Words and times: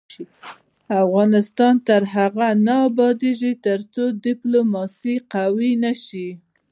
افغانستان 1.03 1.73
تر 1.87 2.01
هغو 2.13 2.47
نه 2.67 2.75
ابادیږي، 2.89 3.51
ترڅو 3.65 4.03
ډیپلوماسي 4.23 5.15
قوي 5.33 5.71
نشي. 5.83 6.29